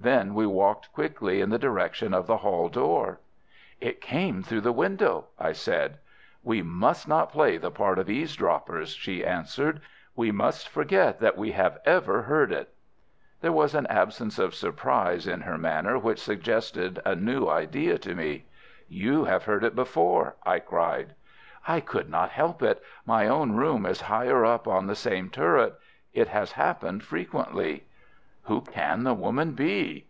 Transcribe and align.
Then 0.00 0.34
we 0.34 0.44
walked 0.44 0.92
quickly 0.92 1.40
in 1.40 1.50
the 1.50 1.58
direction 1.58 2.12
of 2.12 2.26
the 2.26 2.38
hall 2.38 2.68
door. 2.68 3.20
"It 3.80 4.00
came 4.02 4.42
through 4.42 4.62
the 4.62 4.72
window," 4.72 5.26
I 5.38 5.52
said. 5.52 5.98
"We 6.42 6.60
must 6.62 7.06
not 7.08 7.30
play 7.32 7.56
the 7.58 7.70
part 7.70 8.00
of 8.00 8.10
eavesdroppers," 8.10 8.90
she 8.90 9.24
answered. 9.24 9.80
"We 10.16 10.30
must 10.32 10.68
forget 10.68 11.20
that 11.20 11.38
we 11.38 11.52
have 11.52 11.78
ever 11.86 12.22
heard 12.22 12.50
it." 12.52 12.74
There 13.40 13.52
was 13.52 13.72
an 13.74 13.86
absence 13.86 14.36
of 14.38 14.54
surprise 14.56 15.26
in 15.28 15.42
her 15.42 15.56
manner 15.56 15.96
which 15.96 16.20
suggested 16.20 17.00
a 17.06 17.14
new 17.14 17.48
idea 17.48 17.96
to 17.98 18.14
me. 18.16 18.46
"You 18.88 19.24
have 19.26 19.44
heard 19.44 19.62
it 19.64 19.76
before," 19.76 20.34
I 20.44 20.58
cried. 20.58 21.14
"I 21.68 21.78
could 21.78 22.10
not 22.10 22.30
help 22.30 22.62
it. 22.64 22.82
My 23.06 23.28
own 23.28 23.52
room 23.52 23.86
is 23.86 24.02
higher 24.02 24.44
up 24.44 24.66
on 24.66 24.86
the 24.88 24.96
same 24.96 25.30
turret. 25.30 25.78
It 26.12 26.28
has 26.28 26.52
happened 26.52 27.04
frequently." 27.04 27.84
"Who 28.46 28.60
can 28.60 29.04
the 29.04 29.14
woman 29.14 29.52
be?" 29.52 30.06